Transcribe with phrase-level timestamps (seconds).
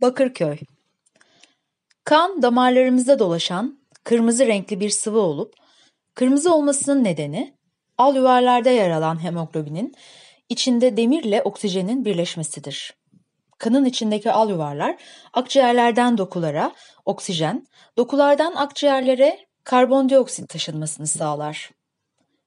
[0.00, 0.58] Bakırköy
[2.04, 5.54] Kan damarlarımızda dolaşan kırmızı renkli bir sıvı olup
[6.14, 7.54] kırmızı olmasının nedeni
[7.98, 9.94] al yuvarlarda yer alan hemoglobinin
[10.48, 12.94] içinde demirle oksijenin birleşmesidir.
[13.58, 14.96] Kanın içindeki al yuvarlar
[15.32, 16.72] akciğerlerden dokulara
[17.04, 21.70] oksijen, dokulardan akciğerlere karbondioksit taşınmasını sağlar.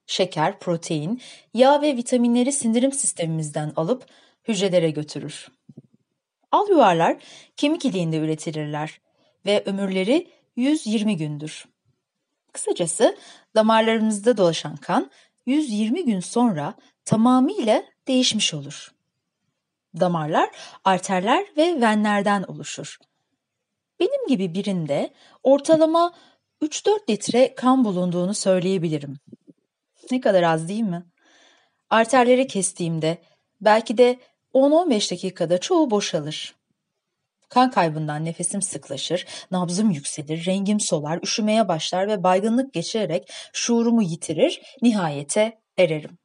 [0.07, 1.21] Şeker, protein,
[1.53, 4.05] yağ ve vitaminleri sindirim sistemimizden alıp
[4.47, 5.47] hücrelere götürür.
[6.51, 7.17] Al yuvarlar
[7.57, 9.01] kemik iliğinde üretilirler
[9.45, 11.65] ve ömürleri 120 gündür.
[12.53, 13.17] Kısacası
[13.55, 15.11] damarlarımızda dolaşan kan
[15.45, 16.73] 120 gün sonra
[17.05, 18.91] tamamıyla değişmiş olur.
[19.99, 20.49] Damarlar
[20.83, 22.97] arterler ve venlerden oluşur.
[23.99, 26.13] Benim gibi birinde ortalama
[26.61, 29.17] 3-4 litre kan bulunduğunu söyleyebilirim.
[30.11, 31.03] Ne kadar az değil mi?
[31.89, 33.17] Arterleri kestiğimde
[33.61, 34.19] belki de
[34.53, 36.55] 10-15 dakikada çoğu boşalır.
[37.49, 44.61] Kan kaybından nefesim sıklaşır, nabzım yükselir, rengim solar, üşümeye başlar ve baygınlık geçirerek şuurumu yitirir,
[44.81, 46.17] nihayete ererim.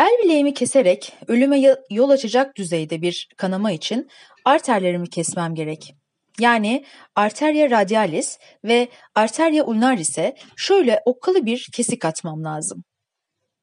[0.00, 4.08] El bileğimi keserek ölüme yol açacak düzeyde bir kanama için
[4.44, 5.94] arterlerimi kesmem gerek.
[6.38, 6.84] Yani
[7.16, 12.84] arteria radialis ve arteria ulnaris'e şöyle okkalı bir kesik atmam lazım.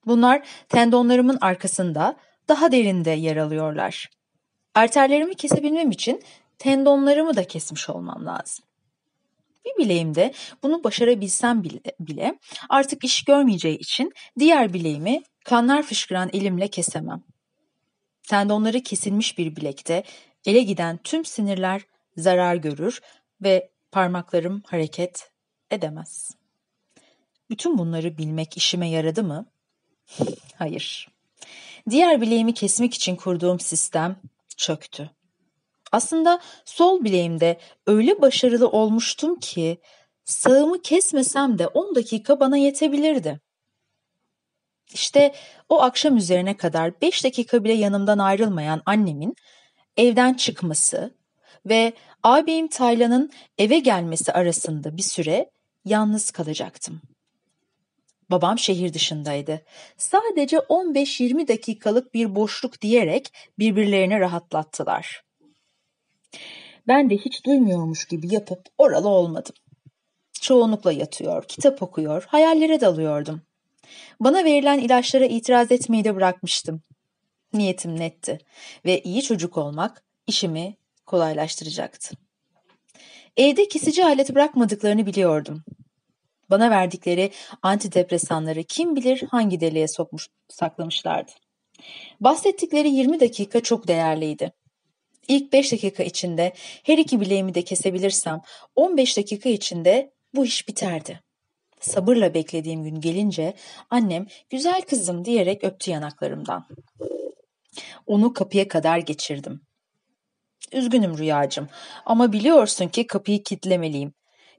[0.06, 2.16] Bunlar tendonlarımın arkasında
[2.50, 4.10] daha derinde yer alıyorlar.
[4.76, 6.24] Arterlerimi kesebilmem için
[6.58, 8.66] tendonlarımı da kesmiş olmam lazım.
[9.66, 10.34] Bir bileğimde
[10.64, 11.64] bunu başarabilsem
[12.00, 17.24] bile, artık iş görmeyeceği için diğer bileğimi kanlar fışkıran elimle kesemem.
[18.24, 20.04] Tendonları kesilmiş bir bilekte
[20.46, 21.82] ele giden tüm sinirler
[22.18, 23.02] zarar görür
[23.42, 25.32] ve parmaklarım hareket
[25.72, 26.32] edemez.
[27.50, 29.46] Bütün bunları bilmek işime yaradı mı?
[30.56, 31.19] Hayır.
[31.90, 34.16] Diğer bileğimi kesmek için kurduğum sistem
[34.58, 35.10] çöktü.
[35.92, 39.78] Aslında sol bileğimde öyle başarılı olmuştum ki
[40.26, 43.40] sağımı kesmesem de 10 dakika bana yetebilirdi.
[44.94, 45.36] İşte
[45.70, 49.36] o akşam üzerine kadar 5 dakika bile yanımdan ayrılmayan annemin
[49.98, 51.14] evden çıkması
[51.66, 51.94] ve
[52.24, 55.52] ağabeyim Taylan'ın eve gelmesi arasında bir süre
[55.86, 57.02] yalnız kalacaktım.
[58.32, 59.62] Babam şehir dışındaydı.
[59.98, 65.24] Sadece 15-20 dakikalık bir boşluk diyerek birbirlerini rahatlattılar.
[66.88, 69.56] Ben de hiç duymuyormuş gibi yapıp oralı olmadım.
[70.42, 73.42] Çoğunlukla yatıyor, kitap okuyor, hayallere dalıyordum.
[74.20, 76.82] Bana verilen ilaçlara itiraz etmeyi de bırakmıştım.
[77.54, 78.40] Niyetim netti
[78.86, 82.16] ve iyi çocuk olmak işimi kolaylaştıracaktı.
[83.38, 85.64] Evde kesici alet bırakmadıklarını biliyordum.
[86.50, 91.32] Bana verdikleri antidepresanları kim bilir hangi deliğe sokmuş, saklamışlardı.
[92.20, 94.52] Bahsettikleri 20 dakika çok değerliydi.
[95.28, 98.42] İlk 5 dakika içinde her iki bileğimi de kesebilirsem
[98.76, 101.20] 15 dakika içinde bu iş biterdi.
[101.80, 103.54] Sabırla beklediğim gün gelince
[103.90, 106.68] annem güzel kızım diyerek öptü yanaklarımdan.
[108.08, 109.62] Onu kapıya kadar geçirdim.
[110.72, 111.68] Üzgünüm Rüyacığım
[112.06, 114.14] ama biliyorsun ki kapıyı kitlemeliyim.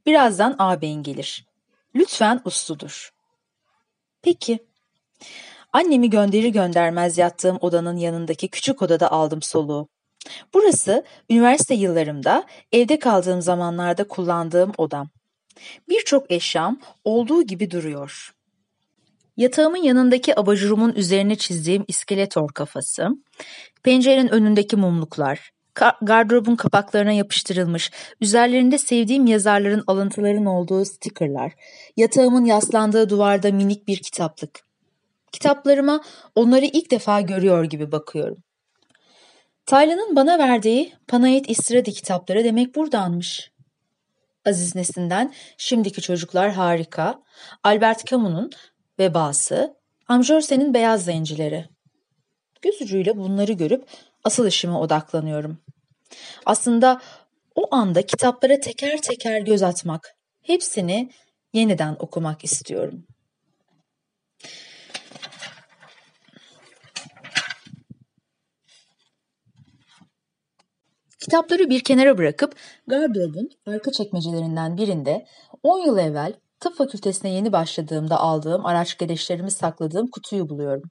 [0.06, 1.49] Birazdan ağabeyin gelir.
[1.94, 3.10] Lütfen usludur.
[4.22, 4.58] Peki.
[5.72, 9.88] Annemi gönderir göndermez yattığım odanın yanındaki küçük odada aldım soluğu.
[10.54, 15.10] Burası üniversite yıllarımda evde kaldığım zamanlarda kullandığım odam.
[15.88, 18.34] Birçok eşyam olduğu gibi duruyor.
[19.36, 23.08] Yatağımın yanındaki abajurumun üzerine çizdiğim iskeletor kafası,
[23.82, 25.50] pencerenin önündeki mumluklar,
[26.02, 31.52] gardırobun kapaklarına yapıştırılmış, üzerlerinde sevdiğim yazarların alıntıların olduğu stikerler,
[31.96, 34.60] yatağımın yaslandığı duvarda minik bir kitaplık.
[35.32, 36.00] Kitaplarıma
[36.34, 38.42] onları ilk defa görüyor gibi bakıyorum.
[39.66, 43.50] Taylan'ın bana verdiği Panayit İstiradi kitapları demek buradanmış.
[44.46, 47.22] Aziz Nesin'den Şimdiki Çocuklar Harika,
[47.64, 48.50] Albert Camus'un
[48.98, 49.76] Vebası,
[50.08, 51.68] Amjorsen'in Beyaz Zencileri.
[52.62, 53.84] Göz ucuyla bunları görüp
[54.24, 55.58] asıl işime odaklanıyorum.
[56.46, 57.00] Aslında
[57.54, 61.10] o anda kitaplara teker teker göz atmak, hepsini
[61.52, 63.06] yeniden okumak istiyorum.
[71.20, 72.54] Kitapları bir kenara bırakıp
[72.86, 75.26] gardırobun arka çekmecelerinden birinde
[75.62, 80.90] 10 yıl evvel tıp fakültesine yeni başladığımda aldığım araç gereçlerimi sakladığım kutuyu buluyorum.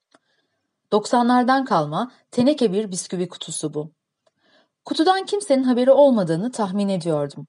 [0.92, 3.92] 90'lardan kalma teneke bir bisküvi kutusu bu.
[4.86, 7.48] Kutudan kimsenin haberi olmadığını tahmin ediyordum.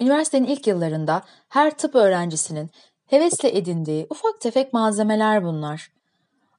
[0.00, 2.70] Üniversitenin ilk yıllarında her tıp öğrencisinin
[3.06, 5.92] hevesle edindiği ufak tefek malzemeler bunlar.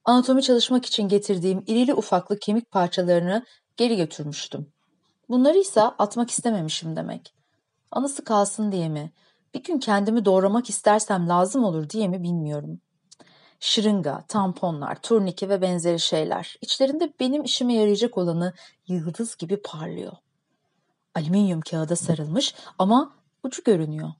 [0.04, 3.44] Anatomi çalışmak için getirdiğim irili ufaklı kemik parçalarını
[3.76, 4.72] geri götürmüştüm.
[5.28, 7.34] Bunları ise atmak istememişim demek.
[7.90, 9.12] Anısı kalsın diye mi,
[9.54, 12.80] bir gün kendimi doğramak istersem lazım olur diye mi bilmiyorum.
[13.64, 16.56] Şırınga, tamponlar, turnike ve benzeri şeyler.
[16.60, 18.52] İçlerinde benim işime yarayacak olanı
[18.86, 20.12] yıldız gibi parlıyor.
[21.14, 24.12] Alüminyum kağıda sarılmış ama ucu görünüyor.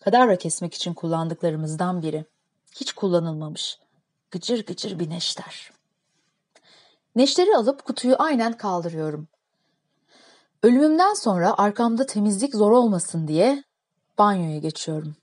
[0.00, 2.24] Kadavra kesmek için kullandıklarımızdan biri.
[2.76, 3.78] Hiç kullanılmamış.
[4.30, 5.70] Gıcır gıcır bir neşter.
[7.16, 9.28] Neşteri alıp kutuyu aynen kaldırıyorum.
[10.62, 13.64] Ölümümden sonra arkamda temizlik zor olmasın diye
[14.18, 15.16] banyoya geçiyorum.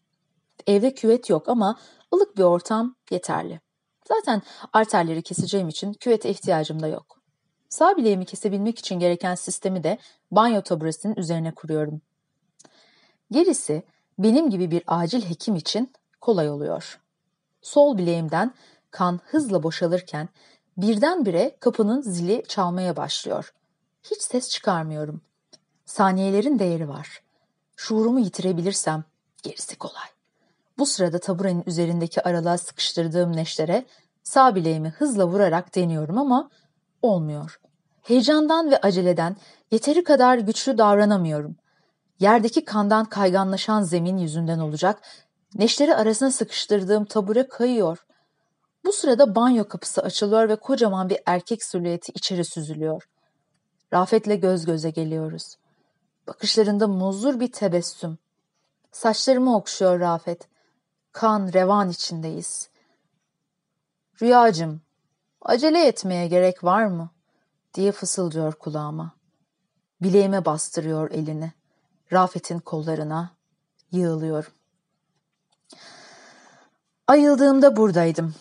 [0.67, 1.77] Evde küvet yok ama
[2.17, 3.59] ılık bir ortam yeterli.
[4.07, 4.41] Zaten
[4.73, 7.21] arterleri keseceğim için küvete ihtiyacım da yok.
[7.69, 9.97] Sağ bileğimi kesebilmek için gereken sistemi de
[10.31, 12.01] banyo taburesinin üzerine kuruyorum.
[13.31, 13.83] Gerisi
[14.19, 16.99] benim gibi bir acil hekim için kolay oluyor.
[17.61, 18.53] Sol bileğimden
[18.91, 20.29] kan hızla boşalırken
[20.77, 23.53] birdenbire kapının zili çalmaya başlıyor.
[24.03, 25.21] Hiç ses çıkarmıyorum.
[25.85, 27.21] Saniyelerin değeri var.
[27.75, 29.03] Şuurumu yitirebilirsem
[29.43, 30.16] gerisi kolay.
[30.77, 33.85] Bu sırada taburenin üzerindeki aralığa sıkıştırdığım neştere
[34.23, 36.49] sağ bileğimi hızla vurarak deniyorum ama
[37.01, 37.59] olmuyor.
[38.01, 39.35] Heyecandan ve aceleden
[39.71, 41.55] yeteri kadar güçlü davranamıyorum.
[42.19, 45.01] Yerdeki kandan kayganlaşan zemin yüzünden olacak,
[45.55, 48.05] neşteri arasına sıkıştırdığım tabure kayıyor.
[48.85, 53.09] Bu sırada banyo kapısı açılıyor ve kocaman bir erkek silüeti içeri süzülüyor.
[53.93, 55.55] Rafet'le göz göze geliyoruz.
[56.27, 58.17] Bakışlarında muzur bir tebessüm.
[58.91, 60.47] Saçlarımı okşuyor Rafet.
[61.17, 62.69] Kan, revan içindeyiz.
[64.21, 64.81] Rüyacım,
[65.41, 67.09] acele etmeye gerek var mı?
[67.73, 69.11] diye fısıldıyor kulağıma.
[70.01, 71.51] Bileğime bastırıyor elini.
[72.13, 73.29] Rafet'in kollarına
[73.91, 74.51] yığılıyorum.
[77.07, 78.35] Ayıldığımda buradaydım.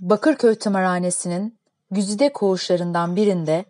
[0.00, 1.58] Bakırköy tımarhanesinin
[1.90, 3.64] güzide koğuşlarından birinde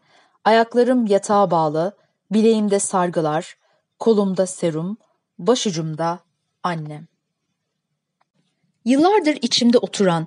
[0.44, 1.96] ayaklarım yatağa bağlı,
[2.32, 3.56] bileğimde sargılar,
[3.98, 4.96] kolumda serum,
[5.38, 6.18] başucumda
[6.62, 7.11] annem.
[8.84, 10.26] Yıllardır içimde oturan,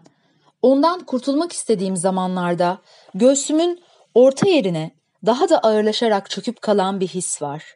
[0.62, 2.81] ondan kurtulmak istediğim zamanlarda
[3.13, 4.92] göğsümün orta yerine
[5.25, 7.75] daha da ağırlaşarak çöküp kalan bir his var.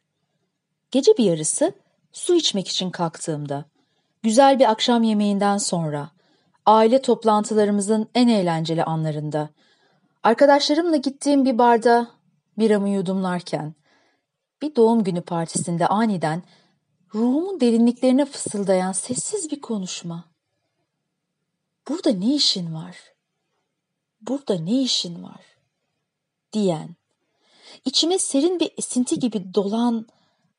[0.92, 1.74] Gece bir yarısı
[2.12, 3.66] su içmek için kalktığımda,
[4.24, 6.12] güzel bir akşam yemeğinden sonra,
[6.66, 9.50] aile toplantılarımızın en eğlenceli anlarında,
[10.24, 12.08] arkadaşlarımla gittiğim bir barda
[12.58, 13.76] biramı yudumlarken,
[14.62, 16.44] bir doğum günü partisinde aniden
[17.16, 20.30] ruhumun derinliklerine fısıldayan sessiz bir konuşma.
[21.90, 22.98] Burada ne işin var?
[24.22, 25.42] Burada ne işin var?
[26.54, 26.96] Diyen,
[27.86, 30.08] içime serin bir esinti gibi dolan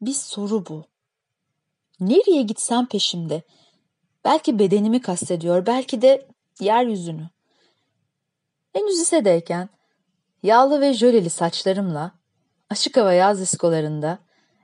[0.00, 0.84] bir soru bu.
[2.00, 3.42] Nereye gitsem peşimde.
[4.24, 6.28] Belki bedenimi kastediyor, belki de
[6.60, 7.28] yeryüzünü.
[8.72, 9.68] Henüz lisedeyken
[10.42, 12.12] yağlı ve jöleli saçlarımla
[12.70, 14.18] açık hava yaz diskolarında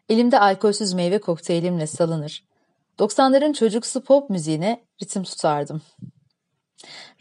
[0.09, 2.45] elimde alkolsüz meyve kokteylimle salınır.
[2.99, 5.83] 90'ların çocuksu pop müziğine ritim tutardım.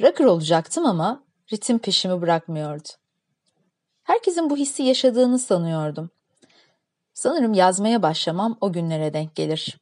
[0.02, 1.24] Rocker olacaktım ama
[1.54, 2.90] ritim peşimi bırakmıyordu.
[4.04, 6.10] Herkesin bu hissi yaşadığını sanıyordum.
[7.14, 9.78] Sanırım yazmaya başlamam o günlere denk gelir.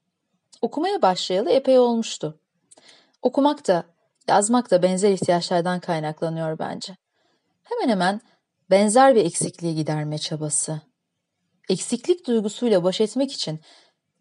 [0.61, 2.39] Okumaya başlayalı epey olmuştu.
[3.21, 3.83] Okumak da,
[4.27, 6.97] yazmak da benzer ihtiyaçlardan kaynaklanıyor bence.
[7.63, 8.21] Hemen hemen
[8.69, 10.81] benzer bir eksikliği giderme çabası.
[11.69, 13.59] Eksiklik duygusuyla baş etmek için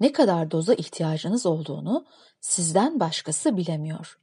[0.01, 2.07] ne kadar doza ihtiyacınız olduğunu
[2.41, 4.22] sizden başkası bilemiyor.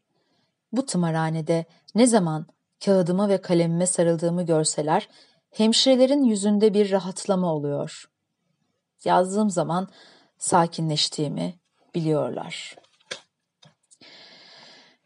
[0.72, 2.48] Bu tımarhanede ne zaman
[2.86, 5.10] kağıdıma ve kalemime sarıldığımı görseler,
[5.52, 8.10] hemşirelerin yüzünde bir rahatlama oluyor.
[9.04, 9.90] Yazdığım zaman
[10.38, 11.60] sakinleştiğimi
[11.96, 12.76] biliyorlar.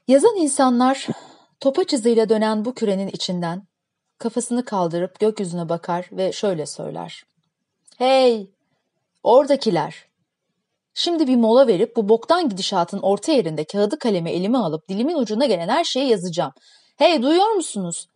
[0.07, 1.07] Yazan insanlar
[1.59, 3.67] topaç hızıyla dönen bu kürenin içinden
[4.17, 7.23] kafasını kaldırıp gökyüzüne bakar ve şöyle söyler.
[7.97, 8.51] Hey!
[9.23, 10.12] Oradakiler!
[10.93, 15.45] Şimdi bir mola verip bu boktan gidişatın orta yerinde kağıdı kalemi elime alıp dilimin ucuna
[15.45, 16.51] gelen her şeyi yazacağım.
[16.97, 18.07] Hey duyuyor musunuz?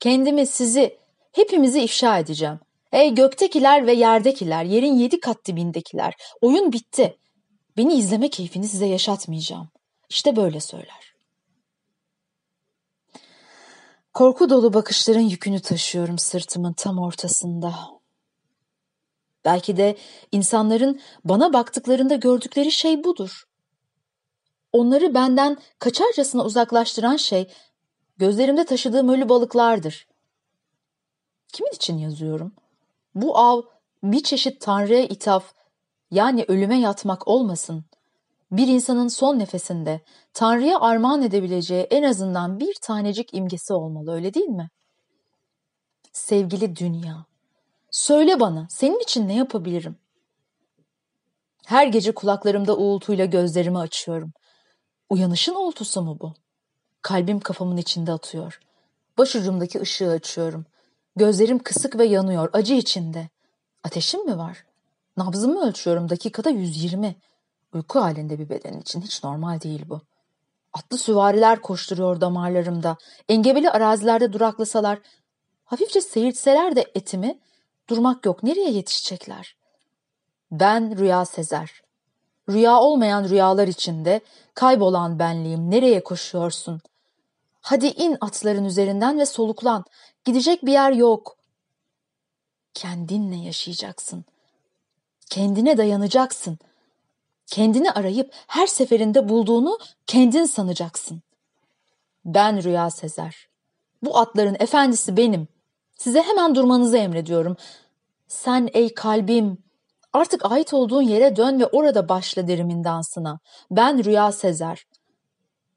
[0.00, 0.98] Kendimi, sizi,
[1.32, 2.60] hepimizi ifşa edeceğim.
[2.90, 6.14] Hey göktekiler ve yerdekiler, yerin yedi kat dibindekiler.
[6.40, 7.16] Oyun bitti.
[7.76, 9.68] Beni izleme keyfini size yaşatmayacağım.
[10.10, 11.14] İşte böyle söyler.
[14.14, 17.99] Korku dolu bakışların yükünü taşıyorum sırtımın tam ortasında.
[19.44, 19.96] Belki de
[20.32, 23.44] insanların bana baktıklarında gördükleri şey budur.
[24.72, 27.50] Onları benden kaçarcasına uzaklaştıran şey
[28.16, 30.08] gözlerimde taşıdığım ölü balıklardır.
[31.48, 32.52] Kimin için yazıyorum?
[33.14, 33.62] Bu av
[34.02, 35.54] bir çeşit tanrıya ithaf
[36.10, 37.84] yani ölüme yatmak olmasın.
[38.50, 40.00] Bir insanın son nefesinde
[40.34, 44.70] tanrıya armağan edebileceği en azından bir tanecik imgesi olmalı öyle değil mi?
[46.12, 47.24] Sevgili dünya,
[47.90, 49.96] Söyle bana, senin için ne yapabilirim?
[51.66, 54.32] Her gece kulaklarımda uğultuyla gözlerimi açıyorum.
[55.08, 56.34] Uyanışın uğultusu mu bu?
[57.02, 58.60] Kalbim kafamın içinde atıyor.
[59.18, 60.66] Başucumdaki ışığı açıyorum.
[61.16, 63.28] Gözlerim kısık ve yanıyor, acı içinde.
[63.84, 64.64] Ateşim mi var?
[65.16, 67.16] Nabzımı ölçüyorum, dakikada 120.
[67.74, 70.00] Uyku halinde bir beden için hiç normal değil bu.
[70.72, 72.96] Atlı süvariler koşturuyor damarlarımda.
[73.28, 74.98] Engebeli arazilerde duraklasalar,
[75.64, 77.38] hafifçe seyirtseler de etimi,
[77.90, 79.56] durmak yok, nereye yetişecekler?
[80.50, 81.82] Ben Rüya Sezer.
[82.48, 84.20] Rüya olmayan rüyalar içinde,
[84.54, 86.80] kaybolan benliğim, nereye koşuyorsun?
[87.60, 89.84] Hadi in atların üzerinden ve soluklan.
[90.24, 91.36] Gidecek bir yer yok.
[92.74, 94.24] Kendinle yaşayacaksın.
[95.30, 96.58] Kendine dayanacaksın.
[97.46, 101.22] Kendini arayıp her seferinde bulduğunu kendin sanacaksın.
[102.24, 103.48] Ben Rüya Sezer.
[104.02, 105.48] Bu atların efendisi benim.
[106.00, 107.56] Size hemen durmanızı emrediyorum.
[108.28, 109.58] Sen ey kalbim,
[110.12, 113.38] artık ait olduğun yere dön ve orada başla derimin dansına.
[113.70, 114.86] Ben Rüya Sezer.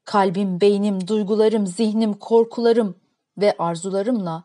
[0.04, 3.00] Kalbim, beynim, duygularım, zihnim, korkularım
[3.38, 4.44] ve arzularımla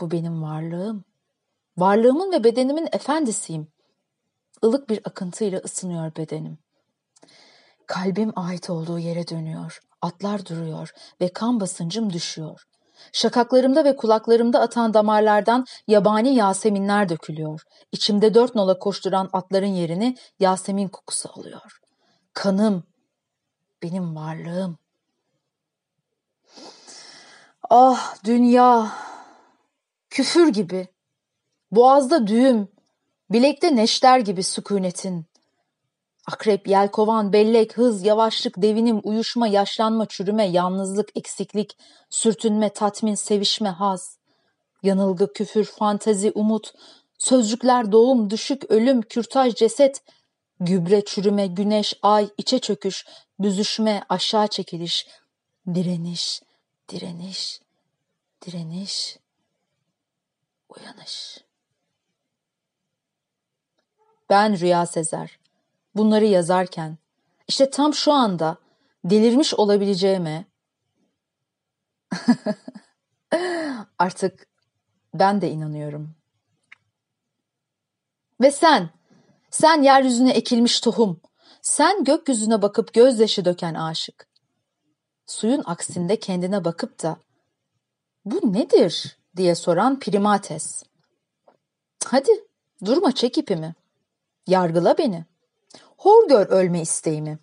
[0.00, 1.04] bu benim varlığım.
[1.76, 3.68] Varlığımın ve bedenimin efendisiyim.
[4.62, 6.58] Ilık bir akıntıyla ısınıyor bedenim.
[7.86, 9.80] Kalbim ait olduğu yere dönüyor.
[10.02, 12.66] Atlar duruyor ve kan basıncım düşüyor.
[13.12, 17.62] Şakaklarımda ve kulaklarımda atan damarlardan yabani yaseminler dökülüyor.
[17.92, 21.80] İçimde dört nola koşturan atların yerini yasemin kokusu alıyor.
[22.32, 22.84] Kanım,
[23.82, 24.78] benim varlığım.
[27.70, 28.92] Ah dünya,
[30.10, 30.88] küfür gibi,
[31.70, 32.68] boğazda düğüm,
[33.30, 35.29] bilekte neşter gibi sükunetin.
[36.32, 41.76] Akrep, yelkovan, bellek, hız, yavaşlık, devinim, uyuşma, yaşlanma, çürüme, yalnızlık, eksiklik,
[42.10, 44.18] sürtünme, tatmin, sevişme, haz.
[44.82, 46.72] Yanılgı, küfür, fantazi, umut,
[47.18, 50.02] sözcükler, doğum, düşük, ölüm, kürtaj, ceset,
[50.60, 53.06] gübre, çürüme, güneş, ay, içe çöküş,
[53.40, 55.06] büzüşme, aşağı çekiliş,
[55.74, 56.42] direniş,
[56.88, 57.60] direniş,
[58.46, 59.18] direniş,
[60.68, 61.38] uyanış.
[64.30, 65.39] Ben Rüya Sezer.
[65.94, 66.98] Bunları yazarken
[67.48, 68.56] işte tam şu anda
[69.04, 70.44] delirmiş olabileceğime
[73.98, 74.46] artık
[75.14, 76.14] ben de inanıyorum.
[78.40, 78.90] Ve sen,
[79.50, 81.20] sen yeryüzüne ekilmiş tohum,
[81.62, 84.28] sen gökyüzüne bakıp gözyaşı döken aşık.
[85.26, 87.16] Suyun aksinde kendine bakıp da
[88.24, 90.82] bu nedir diye soran primates.
[92.04, 92.30] Hadi
[92.84, 93.74] durma çek ipimi.
[94.46, 95.24] Yargıla beni.
[96.00, 97.38] Hor gör ölme isteğimi.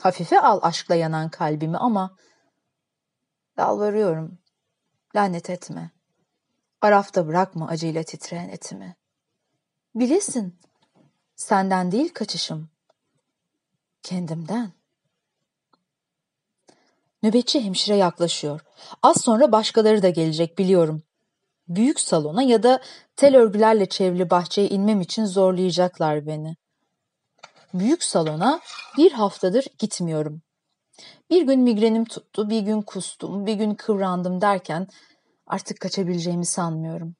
[0.00, 2.16] Hafife al aşkla yanan kalbimi ama
[3.58, 4.38] yalvarıyorum.
[5.16, 5.90] Lanet etme.
[6.80, 8.96] Arafta bırakma acıyla titreyen etimi.
[9.94, 10.60] Bilesin,
[11.36, 12.70] senden değil kaçışım,
[14.02, 14.72] kendimden.
[17.22, 18.60] Nöbetçi hemşire yaklaşıyor.
[19.02, 21.02] Az sonra başkaları da gelecek biliyorum.
[21.68, 22.82] Büyük salona ya da
[23.16, 26.56] tel örgülerle çevrili bahçeye inmem için zorlayacaklar beni.
[27.78, 28.60] Büyük salona
[28.96, 30.42] bir haftadır gitmiyorum.
[31.30, 34.86] Bir gün migrenim tuttu, bir gün kustum, bir gün kıvrandım derken
[35.46, 37.16] artık kaçabileceğimi sanmıyorum.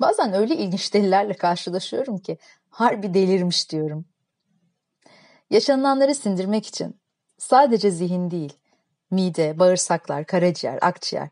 [0.00, 2.38] Bazen öyle ilginç delilerle karşılaşıyorum ki
[2.70, 4.04] harbi delirmiş diyorum.
[5.50, 7.00] Yaşanılanları sindirmek için
[7.38, 8.52] sadece zihin değil,
[9.10, 11.28] mide, bağırsaklar, karaciğer, akciğer,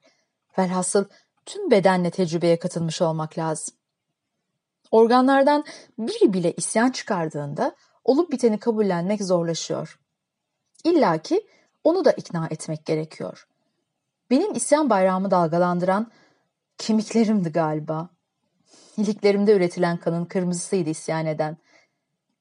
[0.58, 1.04] velhasıl
[1.46, 3.74] tüm bedenle tecrübeye katılmış olmak lazım.
[4.90, 5.64] Organlardan
[5.98, 10.00] biri bile isyan çıkardığında olup biteni kabullenmek zorlaşıyor.
[10.84, 11.46] İlla ki
[11.84, 13.48] onu da ikna etmek gerekiyor.
[14.30, 16.10] Benim isyan bayrağımı dalgalandıran
[16.78, 18.08] kemiklerimdi galiba.
[18.96, 21.56] İliklerimde üretilen kanın kırmızısıydı isyan eden.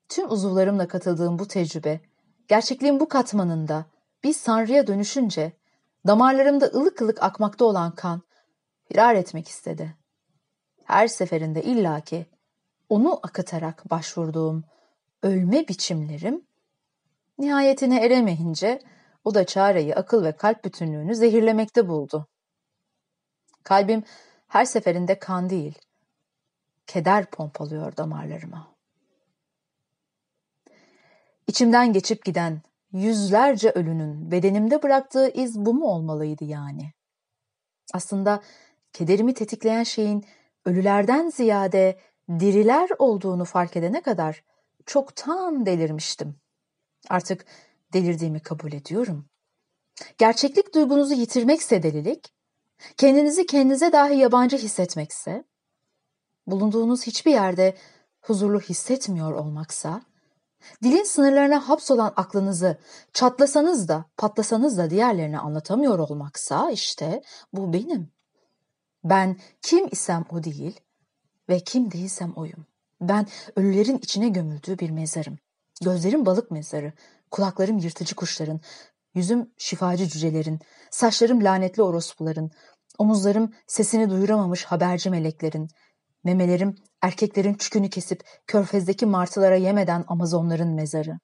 [0.09, 1.99] Tüm uzuvlarımla katıldığım bu tecrübe,
[2.47, 3.85] gerçekliğin bu katmanında
[4.23, 5.53] bir sanrıya dönüşünce
[6.07, 8.21] damarlarımda ılık ılık akmakta olan kan
[8.83, 9.95] firar etmek istedi.
[10.83, 12.25] Her seferinde illaki
[12.89, 14.63] onu akıtarak başvurduğum
[15.23, 16.41] ölme biçimlerim
[17.37, 18.79] nihayetine eremeyince
[19.23, 22.27] o da çareyi akıl ve kalp bütünlüğünü zehirlemekte buldu.
[23.63, 24.03] Kalbim
[24.47, 25.79] her seferinde kan değil,
[26.87, 28.75] keder pompalıyor damarlarıma.
[31.47, 32.61] İçimden geçip giden
[32.91, 36.93] yüzlerce ölünün bedenimde bıraktığı iz bu mu olmalıydı yani?
[37.93, 38.41] Aslında
[38.93, 40.25] kederimi tetikleyen şeyin
[40.65, 41.99] ölülerden ziyade
[42.29, 44.43] diriler olduğunu fark edene kadar
[44.89, 46.35] çoktan delirmiştim.
[47.09, 47.45] Artık
[47.93, 49.29] delirdiğimi kabul ediyorum.
[50.17, 52.33] Gerçeklik duygunuzu yitirmekse delilik,
[52.97, 55.43] kendinizi kendinize dahi yabancı hissetmekse,
[56.47, 57.77] bulunduğunuz hiçbir yerde
[58.21, 60.01] huzurlu hissetmiyor olmaksa,
[60.83, 62.77] dilin sınırlarına hapsolan aklınızı
[63.13, 67.21] çatlasanız da patlasanız da diğerlerine anlatamıyor olmaksa işte
[67.53, 68.11] bu benim.
[69.03, 70.79] Ben kim isem o değil
[71.49, 72.68] ve kim değilsem oyum.
[73.01, 75.37] Ben ölülerin içine gömüldüğü bir mezarım.
[75.81, 76.93] Gözlerim balık mezarı,
[77.31, 78.61] kulaklarım yırtıcı kuşların,
[79.13, 80.59] yüzüm şifacı cücelerin,
[80.91, 82.51] saçlarım lanetli orospuların,
[82.97, 85.69] omuzlarım sesini duyuramamış haberci meleklerin,
[86.23, 91.19] memelerim erkeklerin çükünü kesip körfezdeki martılara yemeden Amazonların mezarı.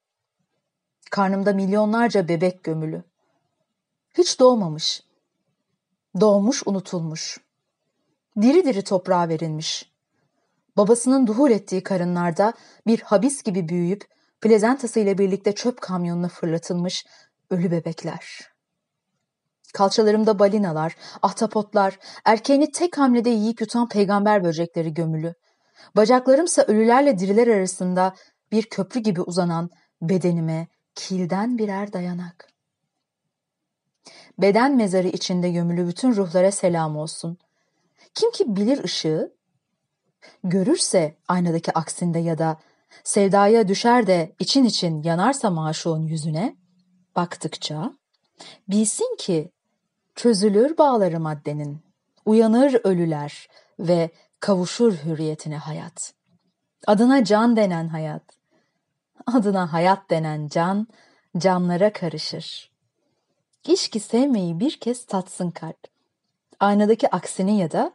[1.10, 3.04] Karnımda milyonlarca bebek gömülü.
[4.18, 5.02] Hiç doğmamış.
[6.20, 7.38] Doğmuş unutulmuş.
[8.42, 9.95] Diri diri toprağa verilmiş.
[10.76, 12.52] Babasının duhul ettiği karınlarda
[12.86, 14.04] bir habis gibi büyüyüp
[14.40, 17.06] plezentası ile birlikte çöp kamyonuna fırlatılmış
[17.50, 18.40] ölü bebekler.
[19.74, 25.34] Kalçalarımda balinalar, ahtapotlar, erkeğini tek hamlede yiyip yutan peygamber böcekleri gömülü.
[25.96, 28.14] Bacaklarımsa ölülerle diriler arasında
[28.52, 29.70] bir köprü gibi uzanan
[30.02, 32.48] bedenime kilden birer dayanak.
[34.38, 37.38] Beden mezarı içinde gömülü bütün ruhlara selam olsun.
[38.14, 39.35] Kim ki bilir ışığı,
[40.44, 42.58] görürse aynadaki aksinde ya da
[43.04, 46.56] sevdaya düşer de için için yanarsa maşuğun yüzüne,
[47.16, 47.92] baktıkça,
[48.68, 49.50] bilsin ki
[50.14, 51.80] çözülür bağları maddenin,
[52.24, 56.12] uyanır ölüler ve kavuşur hürriyetine hayat.
[56.86, 58.22] Adına can denen hayat,
[59.26, 60.86] adına hayat denen can,
[61.38, 62.70] canlara karışır.
[63.68, 65.78] İşki sevmeyi bir kez tatsın kalp.
[66.60, 67.92] Aynadaki aksini ya da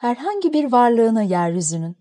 [0.00, 1.98] herhangi bir varlığını yeryüzünün.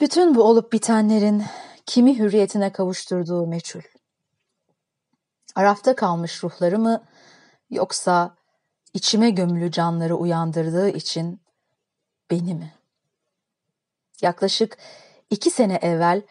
[0.00, 1.44] Bütün bu olup bitenlerin
[1.86, 3.80] kimi hürriyetine kavuşturduğu meçhul.
[5.54, 7.04] Arafta kalmış ruhları mı
[7.70, 8.36] yoksa
[8.94, 11.40] içime gömülü canları uyandırdığı için
[12.30, 12.74] beni mi?
[14.22, 14.78] Yaklaşık
[15.30, 16.22] iki sene evvel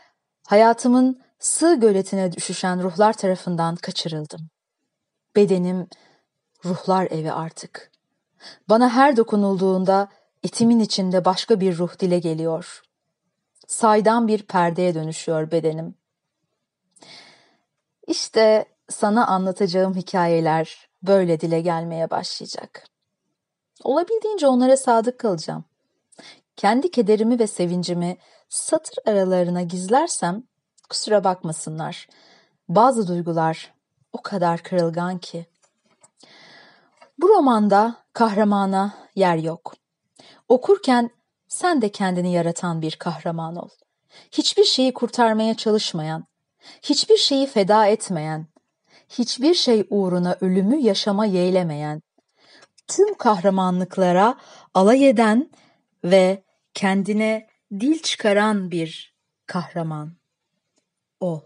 [0.47, 4.49] hayatımın sığ göletine düşüşen ruhlar tarafından kaçırıldım.
[5.35, 5.87] Bedenim
[6.65, 7.94] ruhlar evi artık.
[8.69, 10.07] Bana her dokunulduğunda
[10.43, 12.81] etimin içinde başka bir ruh dile geliyor.
[13.67, 15.95] Saydan bir perdeye dönüşüyor bedenim.
[18.07, 22.87] İşte sana anlatacağım hikayeler böyle dile gelmeye başlayacak.
[23.83, 25.65] Olabildiğince onlara sadık kalacağım.
[26.55, 28.17] Kendi kederimi ve sevincimi
[28.49, 30.43] satır aralarına gizlersem
[30.89, 32.07] kusura bakmasınlar.
[32.69, 33.73] Bazı duygular
[34.13, 35.45] o kadar kırılgan ki.
[37.17, 39.75] Bu romanda kahramana yer yok.
[40.49, 41.09] Okurken
[41.47, 43.69] sen de kendini yaratan bir kahraman ol.
[44.31, 46.25] Hiçbir şeyi kurtarmaya çalışmayan,
[46.81, 48.47] hiçbir şeyi feda etmeyen,
[49.09, 52.01] hiçbir şey uğruna ölümü yaşama yeğlemeyen,
[52.87, 54.35] tüm kahramanlıklara
[54.73, 55.49] alay eden
[56.03, 60.13] ve kendine dil çıkaran bir kahraman
[61.19, 61.41] ol.